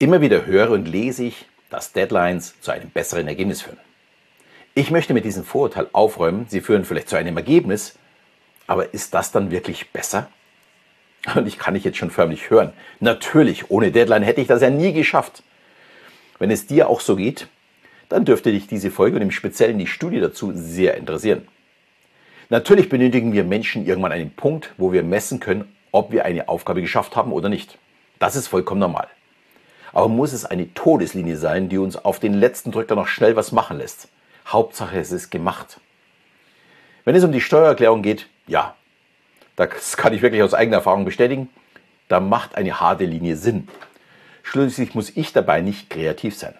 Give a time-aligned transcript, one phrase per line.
[0.00, 3.78] Immer wieder höre und lese ich, dass Deadlines zu einem besseren Ergebnis führen.
[4.74, 7.96] Ich möchte mit diesem Vorurteil aufräumen, sie führen vielleicht zu einem Ergebnis,
[8.66, 10.28] aber ist das dann wirklich besser?
[11.36, 12.72] Und ich kann dich jetzt schon förmlich hören.
[12.98, 15.42] Natürlich, ohne Deadline hätte ich das ja nie geschafft.
[16.40, 17.46] Wenn es dir auch so geht,
[18.08, 21.46] dann dürfte dich diese Folge und im Speziellen die Studie dazu sehr interessieren.
[22.50, 26.82] Natürlich benötigen wir Menschen irgendwann einen Punkt, wo wir messen können, ob wir eine Aufgabe
[26.82, 27.78] geschafft haben oder nicht.
[28.18, 29.08] Das ist vollkommen normal.
[29.94, 33.52] Aber muss es eine Todeslinie sein, die uns auf den letzten Drücker noch schnell was
[33.52, 34.08] machen lässt?
[34.44, 35.78] Hauptsache, es ist gemacht.
[37.04, 38.74] Wenn es um die Steuererklärung geht, ja,
[39.54, 41.48] das kann ich wirklich aus eigener Erfahrung bestätigen,
[42.08, 43.68] da macht eine harte Linie Sinn.
[44.42, 46.54] Schließlich muss ich dabei nicht kreativ sein.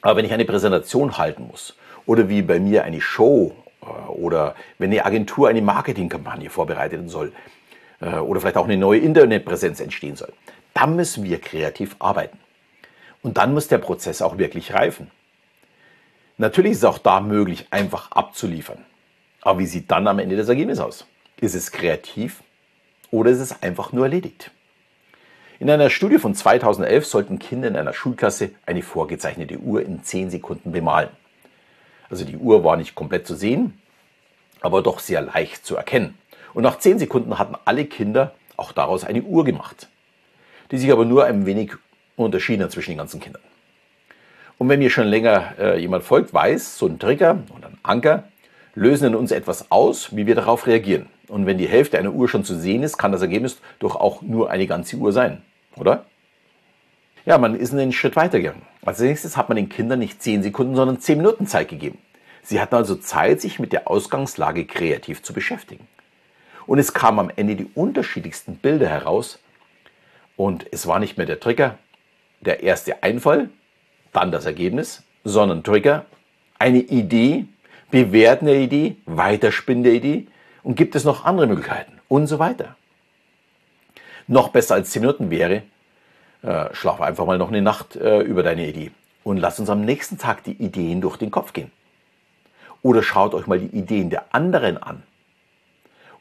[0.00, 3.52] Aber wenn ich eine Präsentation halten muss oder wie bei mir eine Show
[3.82, 7.32] äh, oder wenn eine Agentur eine Marketingkampagne vorbereiten soll
[8.00, 10.32] äh, oder vielleicht auch eine neue Internetpräsenz entstehen soll,
[10.72, 12.43] dann müssen wir kreativ arbeiten.
[13.24, 15.10] Und dann muss der Prozess auch wirklich reifen.
[16.36, 18.84] Natürlich ist es auch da möglich, einfach abzuliefern.
[19.40, 21.06] Aber wie sieht dann am Ende das Ergebnis aus?
[21.40, 22.42] Ist es kreativ
[23.10, 24.50] oder ist es einfach nur erledigt?
[25.58, 30.28] In einer Studie von 2011 sollten Kinder in einer Schulklasse eine vorgezeichnete Uhr in 10
[30.28, 31.08] Sekunden bemalen.
[32.10, 33.80] Also die Uhr war nicht komplett zu sehen,
[34.60, 36.18] aber doch sehr leicht zu erkennen.
[36.52, 39.88] Und nach 10 Sekunden hatten alle Kinder auch daraus eine Uhr gemacht,
[40.70, 41.72] die sich aber nur ein wenig
[42.16, 43.42] unterschieden zwischen den ganzen Kindern.
[44.58, 48.24] Und wenn mir schon länger äh, jemand folgt, weiß, so ein Trigger und ein Anker
[48.74, 51.06] lösen in uns etwas aus, wie wir darauf reagieren.
[51.28, 54.22] Und wenn die Hälfte einer Uhr schon zu sehen ist, kann das Ergebnis doch auch
[54.22, 55.42] nur eine ganze Uhr sein,
[55.76, 56.04] oder?
[57.24, 58.62] Ja, man ist einen Schritt weitergegangen.
[58.84, 61.98] Als nächstes hat man den Kindern nicht 10 Sekunden, sondern 10 Minuten Zeit gegeben.
[62.42, 65.88] Sie hatten also Zeit, sich mit der Ausgangslage kreativ zu beschäftigen.
[66.66, 69.38] Und es kamen am Ende die unterschiedlichsten Bilder heraus.
[70.36, 71.78] Und es war nicht mehr der Trigger,
[72.46, 73.50] der erste Einfall,
[74.12, 76.06] dann das Ergebnis, sondern Trigger,
[76.58, 77.46] eine Idee,
[77.90, 80.26] bewerten der Idee, weiterspinnen der Idee
[80.62, 82.76] und gibt es noch andere Möglichkeiten und so weiter.
[84.26, 85.62] Noch besser als 10 Minuten wäre,
[86.42, 88.90] äh, schlaf einfach mal noch eine Nacht äh, über deine Idee
[89.22, 91.70] und lass uns am nächsten Tag die Ideen durch den Kopf gehen.
[92.82, 95.02] Oder schaut euch mal die Ideen der anderen an.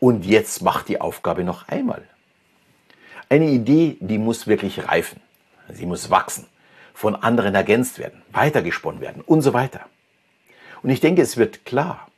[0.00, 2.02] Und jetzt macht die Aufgabe noch einmal.
[3.28, 5.20] Eine Idee, die muss wirklich reifen.
[5.72, 6.46] Sie muss wachsen
[6.98, 9.82] von anderen ergänzt werden, weitergesponnen werden und so weiter.
[10.82, 12.08] Und ich denke, es wird klar,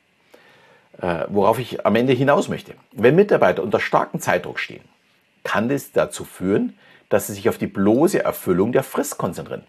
[0.99, 2.73] äh, worauf ich am Ende hinaus möchte.
[2.91, 4.83] Wenn Mitarbeiter unter starkem Zeitdruck stehen,
[5.43, 6.77] kann das dazu führen,
[7.09, 9.65] dass sie sich auf die bloße Erfüllung der Frist konzentrieren,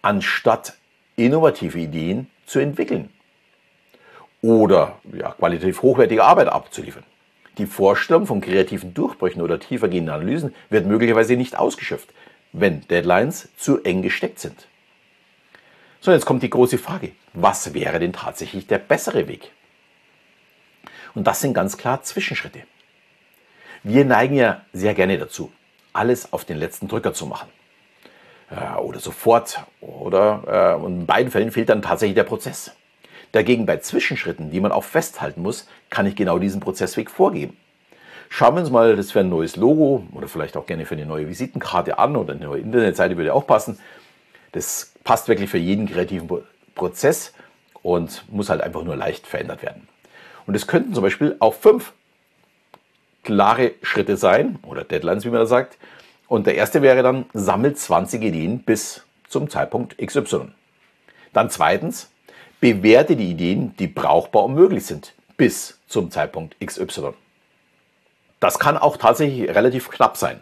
[0.00, 0.78] anstatt
[1.16, 3.10] innovative Ideen zu entwickeln
[4.40, 7.04] oder ja, qualitativ hochwertige Arbeit abzuliefern.
[7.58, 12.08] Die Vorstellung von kreativen Durchbrüchen oder tiefergehenden Analysen wird möglicherweise nicht ausgeschöpft,
[12.52, 14.66] wenn Deadlines zu eng gesteckt sind.
[16.00, 19.52] So, jetzt kommt die große Frage, was wäre denn tatsächlich der bessere Weg?
[21.14, 22.62] Und das sind ganz klar Zwischenschritte.
[23.82, 25.52] Wir neigen ja sehr gerne dazu,
[25.92, 27.48] alles auf den letzten Drücker zu machen.
[28.50, 29.60] Äh, oder sofort.
[29.80, 32.74] Oder äh, in beiden Fällen fehlt dann tatsächlich der Prozess.
[33.32, 37.56] Dagegen bei Zwischenschritten, die man auch festhalten muss, kann ich genau diesen Prozessweg vorgeben.
[38.28, 41.06] Schauen wir uns mal das für ein neues Logo oder vielleicht auch gerne für eine
[41.06, 43.78] neue Visitenkarte an oder eine neue Internetseite würde auch passen.
[44.52, 46.28] Das passt wirklich für jeden kreativen
[46.74, 47.32] Prozess
[47.82, 49.88] und muss halt einfach nur leicht verändert werden.
[50.46, 51.92] Und es könnten zum Beispiel auch fünf
[53.22, 55.78] klare Schritte sein oder Deadlines, wie man da sagt.
[56.28, 60.52] Und der erste wäre dann, sammelt 20 Ideen bis zum Zeitpunkt XY.
[61.32, 62.10] Dann zweitens,
[62.60, 67.14] bewerte die Ideen, die brauchbar und möglich sind, bis zum Zeitpunkt XY.
[68.42, 70.40] Das kann auch tatsächlich relativ knapp sein,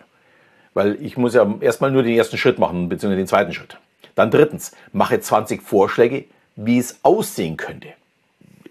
[0.72, 3.77] weil ich muss ja erstmal nur den ersten Schritt machen, beziehungsweise den zweiten Schritt.
[4.15, 6.25] Dann drittens, mache 20 Vorschläge,
[6.56, 7.88] wie es aussehen könnte.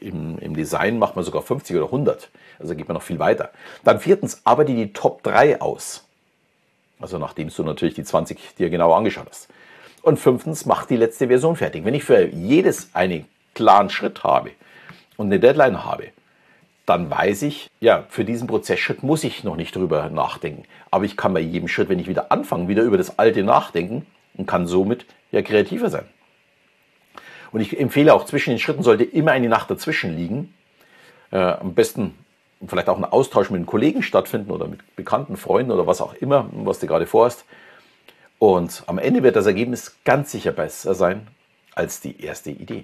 [0.02, 3.52] Im, Im, Design macht man sogar 50 oder 100, also geht man noch viel weiter.
[3.84, 6.06] Dann viertens, arbeite die Top 3 aus.
[7.00, 9.48] Also nachdem du natürlich die 20 dir genau angeschaut hast.
[10.02, 11.86] Und fünftens, mach die letzte Version fertig.
[11.86, 14.50] Wenn ich für jedes einen klaren Schritt habe
[15.18, 16.06] und eine Deadline habe,
[16.90, 20.64] dann weiß ich, ja, für diesen Prozessschritt muss ich noch nicht drüber nachdenken.
[20.90, 24.08] Aber ich kann bei jedem Schritt, wenn ich wieder anfange, wieder über das Alte nachdenken
[24.36, 26.06] und kann somit ja kreativer sein.
[27.52, 30.54] Und ich empfehle auch, zwischen den Schritten sollte immer eine Nacht dazwischen liegen.
[31.32, 32.16] Äh, am besten
[32.68, 36.14] vielleicht auch ein Austausch mit einem Kollegen stattfinden oder mit bekannten Freunden oder was auch
[36.16, 37.46] immer, was du gerade vorhast.
[38.40, 41.28] Und am Ende wird das Ergebnis ganz sicher besser sein
[41.76, 42.84] als die erste Idee.